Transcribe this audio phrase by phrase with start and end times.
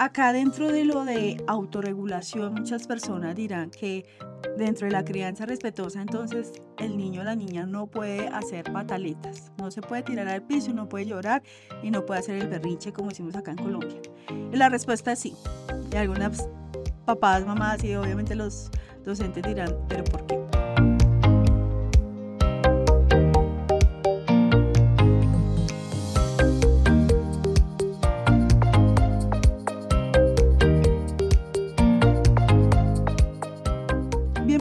[0.00, 4.06] Acá dentro de lo de autorregulación, muchas personas dirán que
[4.56, 9.52] dentro de la crianza respetuosa, entonces el niño o la niña no puede hacer pataletas,
[9.58, 11.42] no se puede tirar al piso, no puede llorar
[11.82, 14.00] y no puede hacer el berrinche como decimos acá en Colombia.
[14.50, 15.36] Y la respuesta es sí.
[15.92, 16.48] Y algunas
[17.04, 18.70] papás, mamás y obviamente los
[19.04, 20.59] docentes dirán, pero ¿por qué?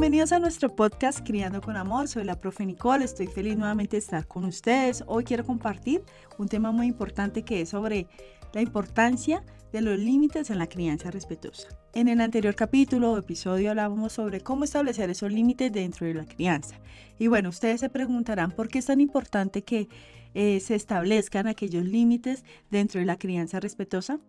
[0.10, 2.08] Bienvenidos a nuestro podcast Criando con Amor.
[2.08, 3.06] Soy la profe Nicole.
[3.06, 5.04] Estoy feliz nuevamente de estar con ustedes.
[5.06, 6.02] Hoy quiero compartir
[6.40, 8.08] un tema muy importante que es sobre
[8.52, 11.68] la importancia de los límites en la crianza respetuosa.
[11.94, 16.26] En el anterior capítulo o episodio hablábamos sobre cómo establecer esos límites dentro de la
[16.26, 16.80] crianza.
[17.20, 19.90] Y bueno, ustedes se preguntarán por qué es tan importante que
[20.34, 24.20] eh, se establezcan aquellos límites dentro de la crianza respetuosa.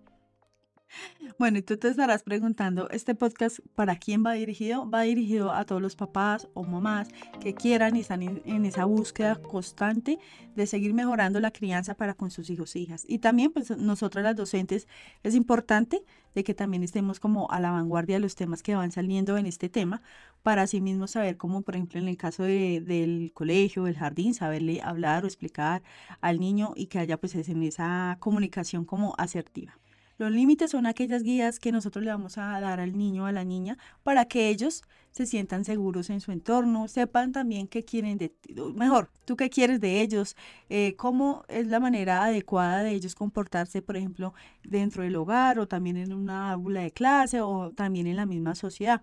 [1.41, 4.91] Bueno, y tú te estarás preguntando, ¿este podcast para quién va dirigido?
[4.91, 7.09] Va dirigido a todos los papás o mamás
[7.41, 10.19] que quieran y están en esa búsqueda constante
[10.55, 13.05] de seguir mejorando la crianza para con sus hijos e hijas.
[13.09, 14.87] Y también, pues nosotros las docentes,
[15.23, 16.03] es importante
[16.35, 19.47] de que también estemos como a la vanguardia de los temas que van saliendo en
[19.47, 20.03] este tema,
[20.43, 24.83] para así mismo saber cómo, por ejemplo, en el caso del colegio, del jardín, saberle
[24.83, 25.83] hablar o explicar
[26.21, 29.80] al niño y que haya pues en esa comunicación como asertiva.
[30.21, 33.33] Los límites son aquellas guías que nosotros le vamos a dar al niño o a
[33.33, 34.83] la niña para que ellos
[35.13, 39.49] se sientan seguros en su entorno, sepan también qué quieren de ti, mejor, tú qué
[39.49, 40.37] quieres de ellos,
[40.69, 45.67] eh, cómo es la manera adecuada de ellos comportarse, por ejemplo, dentro del hogar o
[45.67, 49.01] también en una aula de clase o también en la misma sociedad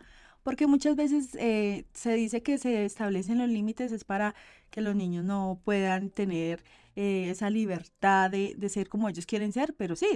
[0.48, 4.34] porque muchas veces eh, se dice que se establecen los límites es para
[4.70, 6.64] que los niños no puedan tener
[6.95, 10.08] eh, esa libertad de, ser como ellos quieren ser, pero sí,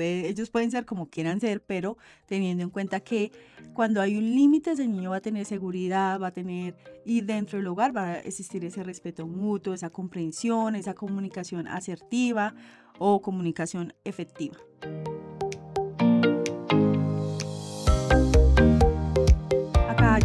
[0.00, 3.30] ellos pueden ser como quieran ser, pero teniendo en cuenta que
[3.72, 6.74] cuando hay un límite, ese niño va a tener seguridad, va a tener,
[7.06, 12.52] y dentro del hogar va a existir ese respeto mutuo, esa comprensión, esa comunicación asertiva
[12.98, 14.56] o comunicación efectiva.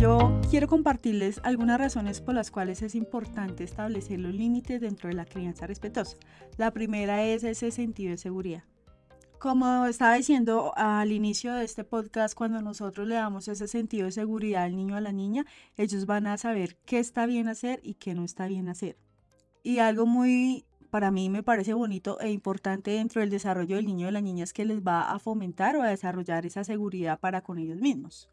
[0.04, 5.16] Yo quiero compartirles algunas razones por las cuales es importante establecer los límites dentro de
[5.16, 6.18] la crianza respetuosa.
[6.58, 8.66] La primera es ese sentido de seguridad.
[9.40, 14.12] Como estaba diciendo al inicio de este podcast, cuando nosotros le damos ese sentido de
[14.12, 15.46] seguridad al niño o a la niña,
[15.78, 18.98] ellos van a saber qué está bien hacer y qué no está bien hacer.
[19.64, 24.04] Y algo muy, para mí me parece bonito e importante dentro del desarrollo del niño
[24.04, 27.22] o de la niña es que les va a fomentar o a desarrollar esa seguridad
[27.22, 28.28] para con ellos mismos.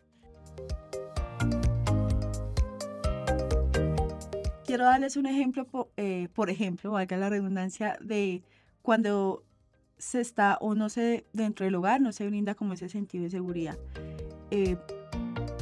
[4.70, 5.66] Quiero darles un ejemplo,
[5.97, 8.44] eh, por ejemplo, valga la redundancia, de
[8.82, 9.42] cuando
[9.98, 13.30] se está o no se, dentro del hogar, no se brinda como ese sentido de
[13.30, 13.76] seguridad.
[14.53, 14.76] Eh,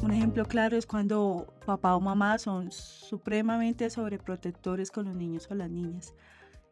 [0.03, 5.55] un ejemplo claro es cuando papá o mamá son supremamente sobreprotectores con los niños o
[5.55, 6.13] las niñas.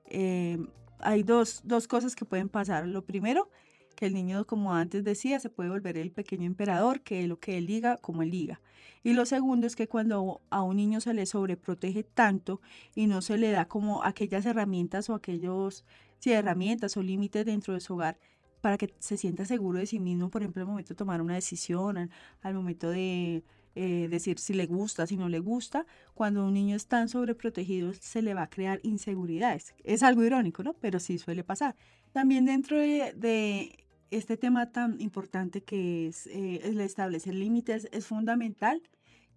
[0.04, 0.58] Eh,
[0.98, 2.86] hay dos, dos cosas que pueden pasar.
[2.86, 3.48] Lo primero,
[3.96, 7.58] que el niño, como antes decía, se puede volver el pequeño emperador, que lo que
[7.58, 8.60] él diga, como él diga.
[9.02, 12.60] Y lo segundo es que cuando a un niño se le sobreprotege tanto
[12.94, 15.84] y no se le da como aquellas herramientas o aquellos,
[16.18, 18.18] sí, herramientas o límites dentro de su hogar
[18.60, 21.34] para que se sienta seguro de sí mismo, por ejemplo, al momento de tomar una
[21.34, 22.10] decisión,
[22.42, 23.44] al, momento de
[23.76, 27.92] eh, decir si le gusta, si no le gusta, cuando un niño es tan sobreprotegido
[27.94, 29.72] se le va a crear inseguridades.
[29.84, 30.72] Es algo irónico, ¿no?
[30.74, 31.76] Pero sí suele pasar.
[32.12, 38.82] También dentro de este tema tan importante que es eh, el establecer límites es fundamental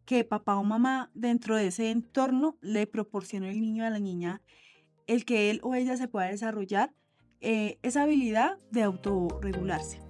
[0.05, 4.41] que papá o mamá dentro de ese entorno le proporcione al niño a la niña
[5.07, 6.93] el que él o ella se pueda desarrollar
[7.41, 10.08] eh, esa habilidad de autorregularse.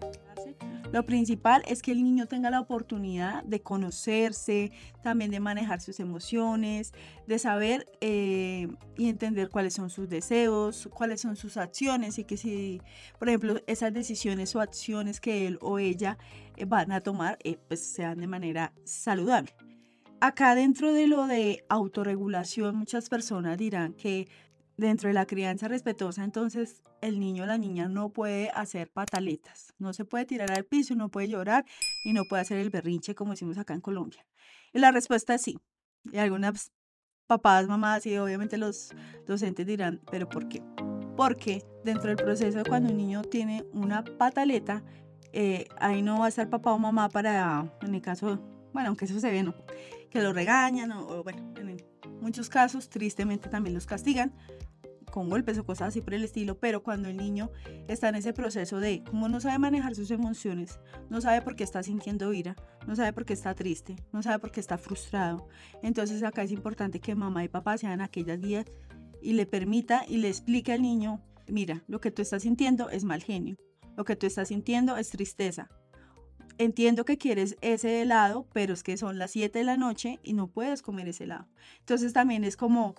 [0.91, 4.71] Lo principal es que el niño tenga la oportunidad de conocerse,
[5.03, 6.93] también de manejar sus emociones,
[7.27, 8.67] de saber eh,
[8.97, 12.81] y entender cuáles son sus deseos, cuáles son sus acciones y que si,
[13.19, 16.17] por ejemplo, esas decisiones o acciones que él o ella
[16.57, 19.53] eh, van a tomar, eh, pues sean de manera saludable.
[20.21, 24.27] Acá dentro de lo de autorregulación, muchas personas dirán que
[24.79, 29.73] dentro de la crianza respetuosa, entonces el niño o la niña no puede hacer pataletas,
[29.77, 31.65] no se puede tirar al piso, no puede llorar
[32.05, 34.25] y no puede hacer el berrinche como decimos acá en Colombia.
[34.73, 35.59] Y la respuesta es sí.
[36.11, 36.71] Y algunas
[37.27, 38.91] papás, mamás y obviamente los
[39.27, 40.63] docentes dirán, pero ¿por qué?
[41.15, 44.83] Porque dentro del proceso cuando un niño tiene una pataleta,
[45.33, 48.39] eh, ahí no va a estar papá o mamá para, en el caso,
[48.73, 49.53] bueno, aunque eso se ve, ¿no?
[50.09, 51.68] Que lo regañan o, bueno, en
[52.21, 54.33] muchos casos tristemente también los castigan
[55.09, 57.51] con golpes o cosas así por el estilo, pero cuando el niño
[57.87, 60.79] está en ese proceso de, como no sabe manejar sus emociones,
[61.09, 62.55] no sabe por qué está sintiendo ira,
[62.87, 65.47] no sabe por qué está triste, no sabe por qué está frustrado,
[65.81, 68.65] entonces acá es importante que mamá y papá sean aquellas guías
[69.21, 73.03] y le permita y le explique al niño, mira, lo que tú estás sintiendo es
[73.03, 73.57] mal genio,
[73.97, 75.69] lo que tú estás sintiendo es tristeza,
[76.59, 80.33] entiendo que quieres ese helado, pero es que son las 7 de la noche y
[80.33, 81.47] no puedes comer ese helado.
[81.79, 82.95] Entonces también es como,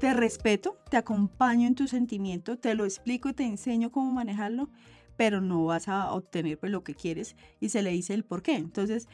[0.00, 4.70] te respeto, te acompaño en tu sentimiento, te lo explico y te enseño cómo manejarlo,
[5.16, 8.42] pero no vas a obtener pues, lo que quieres y se le dice el por
[8.42, 8.54] qué.
[8.54, 9.08] Entonces,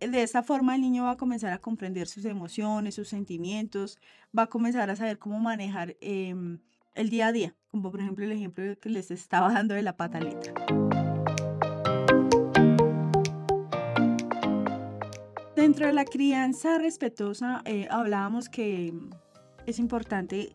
[0.00, 3.98] de esta forma el niño va a comenzar a comprender sus emociones, sus sentimientos,
[4.36, 6.58] va a comenzar a saber cómo manejar em,
[6.96, 9.96] el día a día, como por ejemplo el ejemplo que les estaba dando de la
[9.96, 10.52] pataleta.
[15.64, 18.92] Dentro de la crianza respetuosa, eh, hablábamos que
[19.64, 20.54] es importante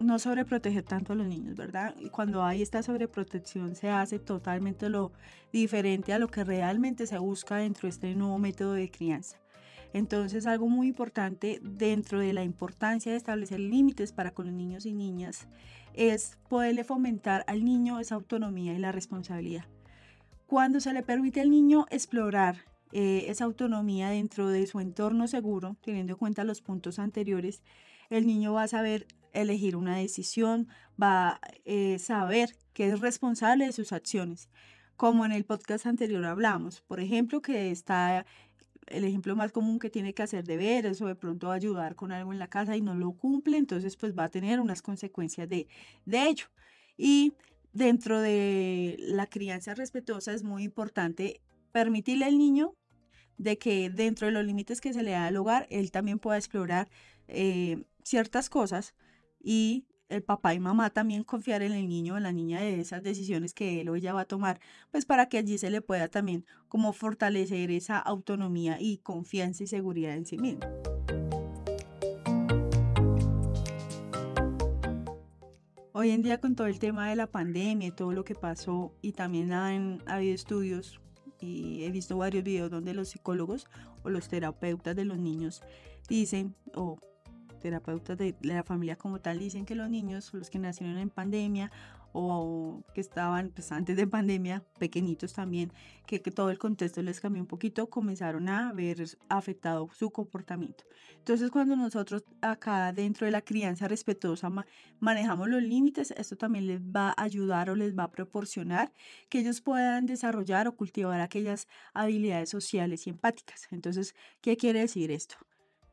[0.00, 1.94] no sobreproteger tanto a los niños, ¿verdad?
[2.10, 5.12] Cuando hay esta sobreprotección se hace totalmente lo
[5.52, 9.36] diferente a lo que realmente se busca dentro de este nuevo método de crianza.
[9.92, 14.86] Entonces, algo muy importante dentro de la importancia de establecer límites para con los niños
[14.86, 15.46] y niñas
[15.94, 19.66] es poderle fomentar al niño esa autonomía y la responsabilidad.
[20.48, 25.76] Cuando se le permite al niño explorar eh, esa autonomía dentro de su entorno seguro,
[25.82, 27.62] teniendo en cuenta los puntos anteriores,
[28.10, 30.68] el niño va a saber elegir una decisión,
[31.00, 34.48] va a eh, saber que es responsable de sus acciones.
[34.96, 38.24] Como en el podcast anterior hablamos, por ejemplo, que está
[38.86, 42.32] el ejemplo más común que tiene que hacer deberes o de pronto ayudar con algo
[42.32, 45.68] en la casa y no lo cumple, entonces pues va a tener unas consecuencias de,
[46.06, 46.46] de ello.
[46.96, 47.34] Y
[47.72, 51.40] dentro de la crianza respetuosa es muy importante
[51.72, 52.74] permitirle al niño
[53.36, 56.36] de que dentro de los límites que se le da al hogar, él también pueda
[56.36, 56.90] explorar
[57.28, 58.94] eh, ciertas cosas
[59.40, 63.02] y el papá y mamá también confiar en el niño o la niña de esas
[63.02, 64.60] decisiones que él o ella va a tomar,
[64.90, 69.66] pues para que allí se le pueda también como fortalecer esa autonomía y confianza y
[69.66, 70.66] seguridad en sí mismo.
[75.92, 78.94] Hoy en día con todo el tema de la pandemia y todo lo que pasó
[79.02, 81.00] y también han habido estudios
[81.40, 83.66] y he visto varios videos donde los psicólogos
[84.02, 85.62] o los terapeutas de los niños
[86.08, 86.98] dicen o
[87.58, 91.70] terapeutas de la familia como tal dicen que los niños, los que nacieron en pandemia
[92.12, 95.72] o que estaban pues, antes de pandemia, pequeñitos también,
[96.06, 100.84] que, todo el contexto les cambió un poquito, comenzaron a ver afectado su comportamiento.
[101.18, 104.50] Entonces, cuando nosotros acá dentro de la crianza respetuosa
[105.00, 108.92] manejamos los límites, esto también les va a ayudar o les va a proporcionar
[109.28, 113.68] que ellos puedan desarrollar o cultivar aquellas habilidades sociales y empáticas.
[113.70, 115.36] Entonces, ¿qué quiere decir esto?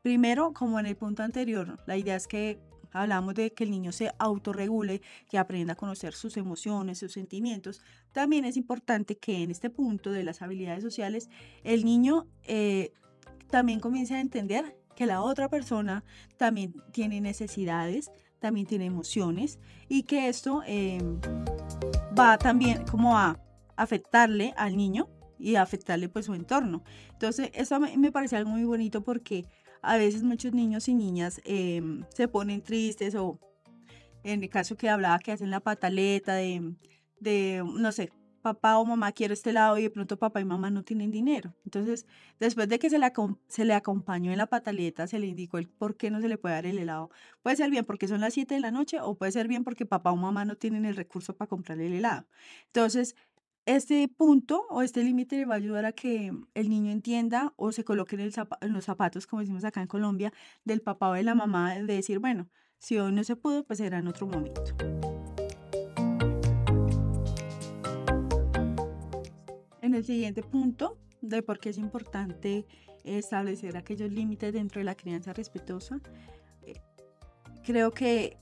[0.02, 2.60] Primero, como en el punto anterior, la idea es que
[2.92, 7.82] hablamos de que el niño se autorregule, que aprenda a conocer sus emociones, sus sentimientos.
[8.12, 11.28] También es importante que en este punto de las habilidades sociales,
[11.64, 12.92] el niño eh,
[13.50, 16.04] también comience a entender que la otra persona
[16.36, 19.58] también tiene necesidades, también tiene emociones
[19.88, 21.20] y que esto em,
[22.18, 23.38] va también como a
[23.76, 25.08] afectarle al niño
[25.38, 26.82] y a afectarle pues su entorno.
[27.12, 29.46] Entonces, eso me parece algo muy bonito porque
[29.86, 33.38] a veces muchos niños y niñas em, se ponen tristes o
[34.24, 36.74] en el caso que hablaba que hacen la pataleta de,
[37.20, 38.10] de, no sé,
[38.46, 41.52] papá o mamá quiere este lado y de pronto papá y mamá no tienen dinero.
[41.64, 42.06] Entonces,
[42.38, 43.12] después de que se le,
[43.48, 46.38] se le acompañó en la pataleta, se le indicó el por qué no se le
[46.38, 47.10] puede dar el helado.
[47.42, 49.84] Puede ser bien porque son las 7 de la noche o puede ser bien porque
[49.84, 52.26] papá o mamá no tienen el recurso para comprarle el helado.
[52.66, 53.16] Entonces,
[53.66, 57.72] este punto o este límite le va a ayudar a que el niño entienda o
[57.72, 60.32] se coloque en, los zapatos, como decimos acá en Colombia,
[60.64, 63.78] del papá o de la mamá, de decir, bueno, si hoy no se pudo, pues
[63.78, 64.62] será en otro momento.
[69.82, 72.66] En el siguiente punto de por qué es importante
[73.02, 76.00] establecer aquellos límites dentro de la crianza respetuosa,
[76.62, 76.80] eh,
[77.64, 78.38] creo que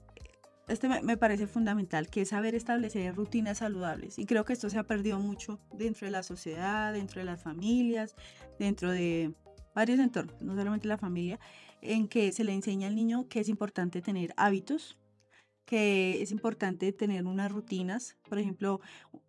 [0.68, 4.18] este me, parece fundamental, que es saber establecer rutinas saludables.
[4.18, 7.42] Y creo que esto se ha perdido mucho dentro de la sociedad, dentro de las
[7.42, 8.14] familias,
[8.58, 9.34] dentro de
[9.74, 11.38] varios entornos, no solamente la familia,
[11.82, 14.96] en que se le enseña al niño que es importante tener hábitos,
[15.64, 18.80] que es importante tener unas rutinas, por ejemplo,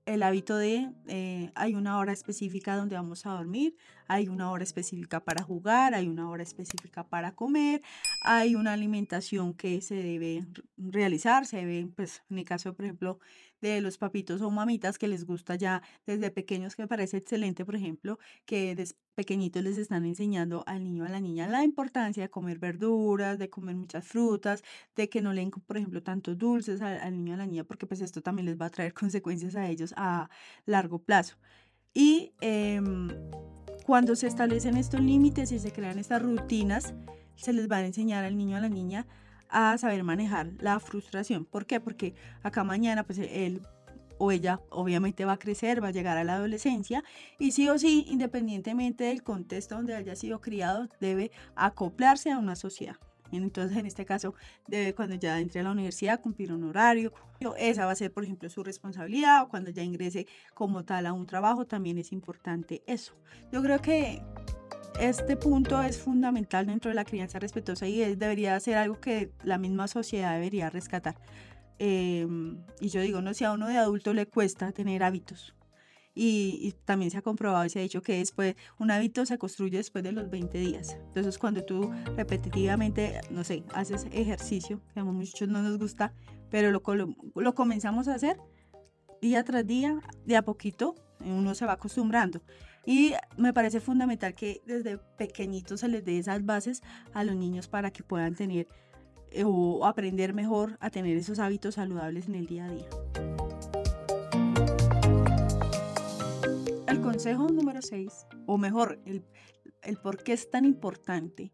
[0.05, 3.75] el hábito de eh, hay una hora específica donde vamos a dormir,
[4.07, 7.81] hay una hora específica para jugar, hay una hora específica para comer,
[8.21, 10.45] hay una alimentación que se debe
[10.77, 13.19] realizar, se debe, pues en el caso, por ejemplo,
[13.69, 17.65] de los papitos o mamitas que les gusta ya desde pequeños, que me parece excelente,
[17.65, 22.23] por ejemplo, que desde pequeñitos les están enseñando al niño a la niña la importancia
[22.23, 24.63] de comer verduras, de comer muchas frutas,
[24.95, 27.87] de que no leen, por ejemplo, tantos dulces al, al niño a la niña, porque
[27.87, 30.29] pues esto también les va a traer consecuencias a ellos a
[30.65, 31.37] largo plazo.
[31.93, 33.07] Y em,
[33.85, 36.93] cuando se establecen estos límites y se crean estas rutinas,
[37.35, 39.07] se les va a enseñar al niño a la niña
[39.57, 41.45] a saber manejar la frustración.
[41.45, 41.79] ¿Por qué?
[41.79, 43.61] Porque acá mañana, pues él
[44.17, 47.05] o ella obviamente va a crecer, va a llegar a la adolescencia
[47.39, 52.57] y sí o sí, independientemente del contexto donde haya sido criado, debe acoplarse a una
[52.57, 52.97] sociedad.
[53.31, 54.35] Entonces, en este caso,
[54.67, 57.13] debe cuando ya entre a la universidad cumplir un horario.
[57.57, 61.13] Esa va a ser, por ejemplo, su responsabilidad o cuando ya ingrese como tal a
[61.13, 63.15] un trabajo, también es importante eso.
[63.53, 64.21] Yo creo que
[64.99, 69.57] este punto es fundamental dentro de la crianza respetuosa y debería ser algo que la
[69.57, 71.15] misma sociedad debería rescatar.
[71.79, 75.55] Em, y yo digo, no, si a uno de adulto le cuesta tener hábitos,
[76.15, 79.77] y, también se ha comprobado y se ha dicho que después un hábito se construye
[79.77, 80.97] después de los 20 días.
[81.07, 86.13] Entonces cuando tú repetitivamente, no sé, haces ejercicio, que a muchos no nos gusta,
[86.49, 86.81] pero lo,
[87.35, 88.37] lo, comenzamos a hacer
[89.21, 92.41] día tras día, de a poquito, uno se va acostumbrando.
[92.85, 97.67] Y me parece fundamental que desde pequeñitos se les dé esas bases a los niños
[97.67, 98.67] para que puedan tener
[99.31, 102.89] eh, o aprender mejor a tener esos hábitos saludables en el día a día.
[107.15, 109.23] consejo número 6, o mejor, el,
[109.83, 111.53] el por qué es tan importante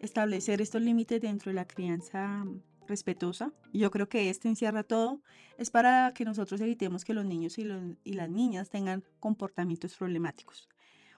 [0.00, 2.44] establecer estos límites dentro de la crianza
[2.88, 5.22] respetuosa, yo creo que este encierra todo,
[5.58, 10.68] es para que nosotros evitemos que los niños y, las niñas tengan comportamientos problemáticos.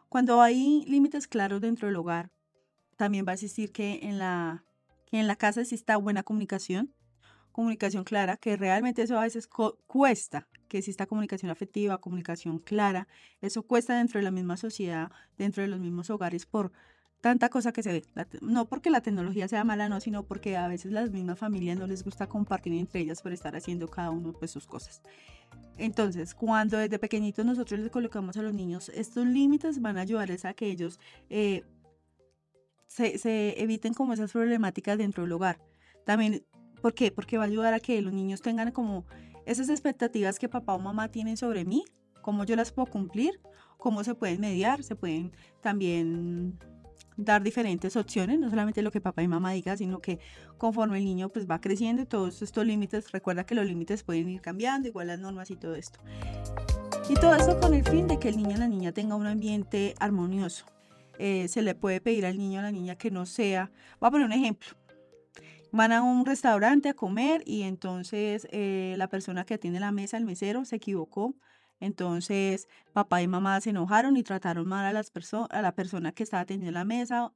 [0.09, 2.31] Cuando hay límites claros dentro del hogar,
[2.97, 4.65] también va a existir que en la,
[5.07, 6.93] que en la casa exista buena comunicación,
[7.53, 9.49] comunicación clara, que realmente eso a veces
[9.87, 13.09] cuesta, que exista comunicación afectiva, comunicación clara,
[13.41, 16.73] eso cuesta dentro de la misma sociedad, dentro de los mismos hogares por
[17.21, 18.05] tanta cosa que se ve.
[18.41, 21.87] no porque la tecnología sea mala, no, sino porque a veces las mismas familias no
[21.87, 25.03] les gusta compartir entre ellas por estar haciendo cada uno pues sus cosas.
[25.79, 30.45] Entonces, cuando desde pequeñitos nosotros les colocamos a los niños estos límites, van a ayudarles
[30.45, 31.65] a que ellos eh,
[32.87, 35.59] se, se eviten como esas problemáticas dentro del hogar.
[36.05, 36.45] También
[36.81, 37.11] ¿Por qué?
[37.11, 39.05] Porque va a ayudar a que los niños tengan como
[39.47, 41.85] esas expectativas que papá o mamá tienen sobre mí,
[42.23, 43.41] cómo yo las puedo cumplir,
[43.77, 46.59] cómo se pueden mediar, se pueden también
[47.25, 50.19] dar diferentes opciones, no solamente lo que papá y mamá digan, sino que
[50.59, 54.41] conforme el niño pues va creciendo, todos estos límites, recuerda que los límites pueden ir
[54.41, 56.01] cambiando, igual las normas y todo esto.
[57.09, 59.27] Y todo eso con el fin de que el niño o la niña tenga un
[59.27, 60.65] ambiente armonioso.
[61.19, 64.11] Eh, se le puede pedir al niño o la niña que no sea, voy a
[64.11, 64.69] poner un ejemplo,
[65.73, 70.17] van a un restaurante a comer y entonces eh, la persona que atiende la mesa,
[70.17, 71.35] el mesero, se equivocó.
[71.81, 75.13] Entonces papá y mamá se enojaron y trataron mal a, las
[75.51, 77.33] a la persona que estaba atendiendo la mesa,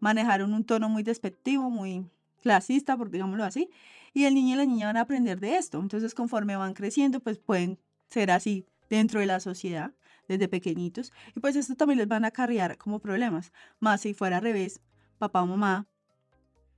[0.00, 2.06] manejaron un tono muy despectivo, muy
[2.42, 3.70] clasista, por digámoslo así,
[4.12, 5.80] y el niño y la niña van a aprender de esto.
[5.80, 7.78] Entonces conforme van creciendo, pues pueden
[8.08, 9.92] ser así dentro de la sociedad
[10.28, 13.52] desde pequeñitos y pues esto también les van a acarrear como problemas.
[13.80, 14.80] Más si fuera al revés,
[15.18, 15.86] papá o mamá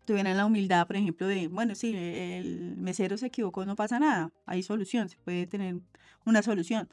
[0.05, 4.31] tuvieran la humildad, por ejemplo, de, bueno, sí, el mesero se equivocó, no pasa nada,
[4.47, 5.77] hay solución, se puede tener
[6.25, 6.89] una solución.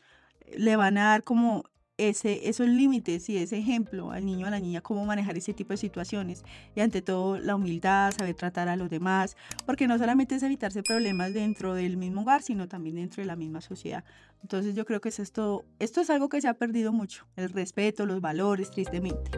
[0.58, 1.64] Le van a dar como
[2.10, 5.74] ese, esos límites y ese ejemplo al niño a la niña cómo manejar ese tipo
[5.74, 6.44] de situaciones
[6.76, 10.84] y ante todo la humildad, saber tratar a los demás, porque no solamente es evitarse
[10.84, 14.04] problemas dentro del mismo hogar, sino también dentro de la misma sociedad.
[14.42, 17.50] Entonces yo creo que es esto, esto es algo que se ha perdido mucho, el
[17.50, 19.32] respeto, los valores, tristemente.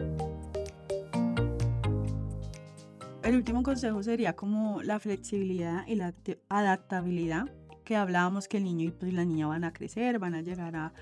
[3.24, 6.12] El último consejo sería como la flexibilidad y la
[6.50, 7.50] adaptabilidad,
[7.82, 10.76] que hablábamos que el niño y pues la niña van a crecer, van a llegar
[10.76, 10.92] a,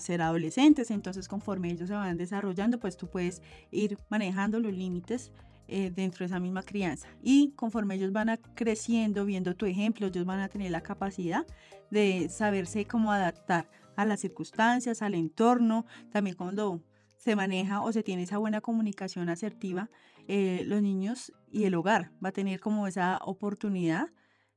[0.00, 5.30] ser adolescentes, entonces conforme ellos se van desarrollando, pues tú puedes ir manejando los límites
[5.68, 7.08] eh, dentro de esa misma crianza.
[7.22, 11.46] Y conforme ellos van a creciendo, viendo tu ejemplo, ellos van a tener la capacidad
[11.90, 16.82] de saberse cómo adaptar a las circunstancias, al entorno, también cuando
[17.16, 19.88] se maneja o se tiene esa buena comunicación asertiva,
[20.26, 24.08] eh, los niños y el hogar va a tener como esa oportunidad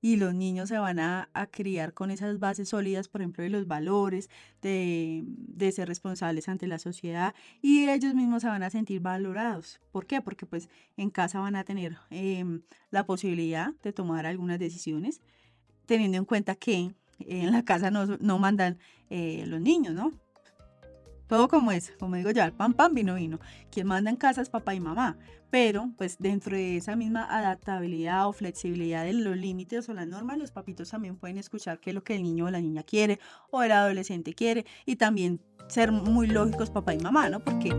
[0.01, 3.67] y los niños se van a, criar con esas bases sólidas, por ejemplo, de los
[3.67, 4.29] valores,
[4.61, 5.25] de,
[5.73, 9.79] ser responsables ante la sociedad y ellos mismos se van a sentir valorados.
[9.91, 10.21] ¿Por qué?
[10.21, 12.61] Porque pues en casa van a tener em,
[12.91, 15.21] la posibilidad de tomar algunas decisiones,
[15.85, 20.13] teniendo en cuenta que en la casa no, no mandan eh, los niños, ¿no?
[21.29, 23.39] Todo como es, como digo ya, pan, pan, vino, vino.
[23.71, 25.15] Quien manda en casa es papá y mamá,
[25.51, 30.39] pero pues dentro de esa misma adaptabilidad o flexibilidad de los límites o las normas,
[30.39, 33.19] los papitos también pueden escuchar qué es lo que el niño o la niña quiere
[33.51, 37.41] o el adolescente quiere y también ser muy lógicos papá y mamá, ¿no?
[37.41, 37.69] Porque,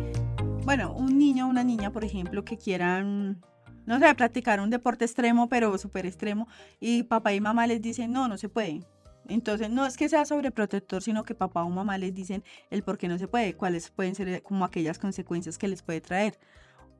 [0.64, 3.42] bueno, un niño o una niña, por ejemplo, que quieran
[3.85, 6.47] no sé, practicar un deporte extremo, pero súper extremo,
[6.78, 8.87] y papá y mamá les dicen, no, no se puede,
[9.30, 12.99] entonces, no es que sea sobreprotector, sino que papá o mamá les dicen el por
[12.99, 16.38] qué no se puede, cuáles pueden ser eh, como aquellas consecuencias que les puede traer,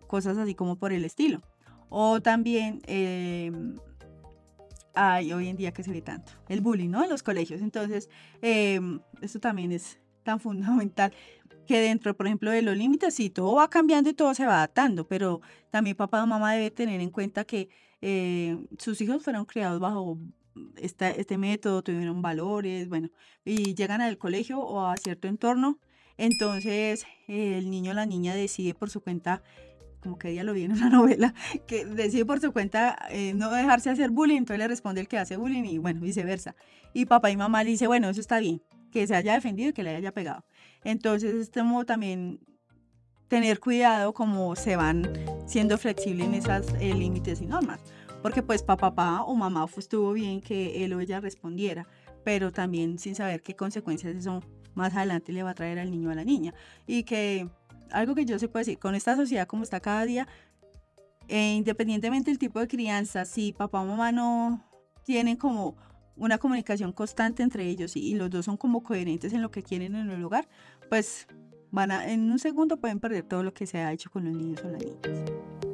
[0.07, 1.43] cosas así como por el estilo.
[1.89, 3.77] O también, em,
[4.95, 7.03] hay hoy en día que se ve tanto, el bullying, ¿no?
[7.03, 7.63] En los colegios.
[7.63, 8.09] Entonces,
[8.43, 11.13] em, esto también es tan fundamental
[11.67, 14.57] que dentro, por ejemplo, de los límites, sí, todo va cambiando y todo se va
[14.57, 17.69] adaptando, pero también papá o mamá debe tener en cuenta que
[18.03, 20.19] eh, sus hijos fueron criados bajo
[20.77, 23.11] este método, tuvieron valores, bueno,
[23.45, 25.79] y llegan al colegio o a cierto entorno,
[26.17, 29.43] entonces el niño o la niña decide por su cuenta,
[30.03, 31.35] como que ella lo vi en una novela,
[31.67, 35.19] que decide por su cuenta eh, no dejarse hacer bullying, entonces le responde el que
[35.19, 36.55] hace bullying y bueno, viceversa.
[36.93, 39.73] Y papá y mamá le dice, bueno, eso está bien, que se haya defendido y
[39.73, 40.45] que le haya pegado.
[40.85, 42.41] Entonces, este modo también
[43.29, 45.09] tener cuidado como se van
[45.47, 47.81] siendo flexibles en esos eh, límites y normas
[48.23, 51.87] porque pues papá, o mamá estuvo bien que él o ella respondiera,
[52.25, 54.43] pero también sin saber qué consecuencias eso
[54.75, 56.55] más adelante le va a traer al niño o a la niña.
[56.87, 57.49] Y que
[57.91, 60.29] algo que yo se puede decir, con esta sociedad como está cada día,
[61.29, 64.65] e independientemente del tipo de crianza, si papá o mamá no
[65.05, 65.77] tienen como
[66.17, 69.63] una comunicación constante entre ellos y, y los dos son como coherentes en lo que
[69.63, 70.49] quieren en el hogar,
[70.89, 71.27] pues
[71.71, 74.35] van a, en un segundo pueden perder todo lo que se ha hecho con los
[74.35, 75.70] niños o las niñas.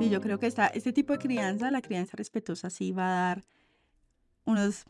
[0.00, 3.26] Sí, yo creo que está, este tipo de crianza, la crianza respetuosa, sí va a
[3.26, 3.44] dar
[4.46, 4.86] unos,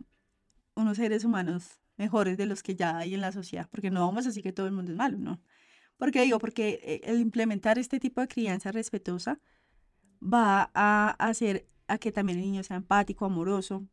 [0.77, 4.29] unos seres humanos mejores de los que ya hay en la sociedad, porque no vamos
[4.29, 5.41] así que todo el mundo es malo, ¿no?
[5.97, 9.41] Porque digo, porque eh, el implementar este tipo de crianza respetuosa
[10.23, 13.89] va a hacer a que también el niño sea empático, amoroso.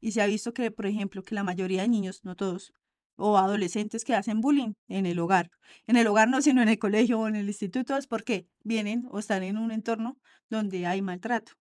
[0.00, 2.74] Y se ha visto que, por ejemplo, que la mayoría de niños, no todos,
[3.16, 5.50] o adolescentes que hacen bullying en el hogar.
[5.86, 9.08] En el hogar no, sino en el colegio o en el instituto, es porque vienen
[9.10, 10.18] o están en un entorno
[10.48, 11.52] donde hay maltrato.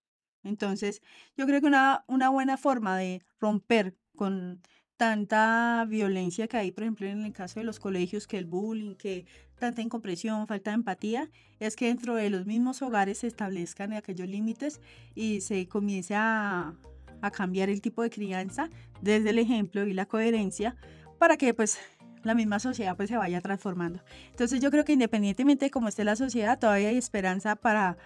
[0.43, 1.01] Entonces,
[1.35, 4.61] yo creo que una, una buena forma de romper con
[4.97, 8.95] tanta violencia que hay, por ejemplo, en el caso de los colegios, que el bullying,
[8.95, 9.25] que
[9.59, 14.27] tanta incompresión, falta de empatía, es que dentro de los mismos hogares se establezcan aquellos
[14.27, 14.79] límites
[15.13, 16.75] y se comience a,
[17.21, 18.69] a cambiar el tipo de crianza
[19.01, 20.75] desde el ejemplo y la coherencia
[21.19, 21.79] para que pues
[22.23, 24.01] la misma sociedad pues se vaya transformando.
[24.31, 27.97] Entonces yo creo que independientemente de cómo esté la sociedad, todavía hay esperanza para,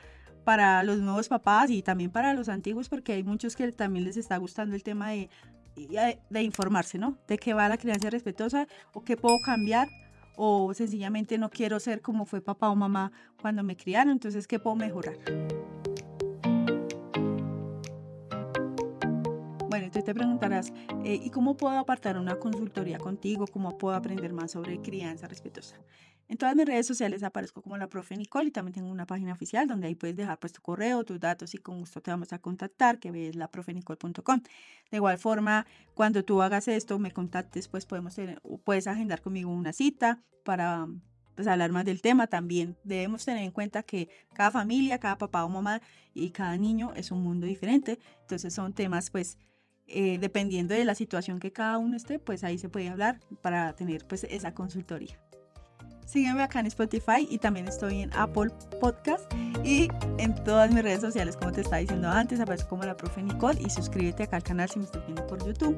[0.43, 4.17] para los nuevos papás y también para los antiguos, porque hay muchos que también les
[4.17, 5.29] está gustando el tema de,
[6.29, 7.17] de informarse, ¿no?
[7.27, 9.87] De qué va la crianza respetuosa o qué puedo cambiar
[10.35, 14.59] o sencillamente no quiero ser como fue papá o mamá cuando me criaron, entonces qué
[14.59, 15.17] puedo mejorar.
[19.69, 20.73] Bueno, entonces te preguntarás,
[21.05, 23.45] eh, ¿y cómo puedo apartar una consultoría contigo?
[23.45, 25.75] ¿Cómo puedo aprender más sobre crianza respetuosa?
[26.27, 29.31] En todas mis redes sociales aparezco como la profe Nicole y también tengo una página
[29.31, 32.33] oficial donde ahí puedes dejar pues tu correo, tus datos y con gusto te vamos
[32.33, 34.41] a contactar, que ves laprofenicole.com.
[34.89, 39.51] De igual forma, cuando tú hagas esto, me contactes, pues podemos tener, puedes agendar conmigo
[39.51, 40.87] una cita para
[41.35, 42.75] pues, hablar más del tema también.
[42.83, 45.79] Debemos tener en cuenta que cada familia, cada papá o mamá
[46.15, 47.99] y cada niño es un mundo diferente.
[48.21, 49.37] Entonces son temas pues
[49.89, 53.73] eh, dependiendo de la situación que cada uno esté, pues ahí se puede hablar para
[53.73, 55.19] tener pues esa consultoría.
[56.05, 58.49] Sígueme acá en Spotify y también estoy en Apple
[58.81, 59.31] Podcast
[59.63, 63.21] y en todas mis redes sociales, como te estaba diciendo antes, aparece como la profe
[63.21, 65.77] Nicole y suscríbete acá al canal si me estás viendo por YouTube.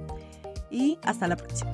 [0.70, 1.72] Y hasta la próxima.